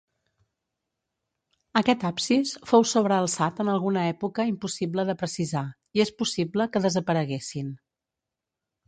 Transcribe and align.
Aquest 1.81 2.05
absis 2.09 2.53
fou 2.71 2.85
sobrealçat, 2.91 3.61
en 3.65 3.69
alguna 3.73 4.05
època 4.13 4.47
impossible 4.53 5.05
de 5.11 5.17
precisar, 5.21 5.63
i 5.99 6.03
és 6.07 6.13
possible 6.23 6.67
que 6.73 6.83
desapareguessin. 6.87 7.69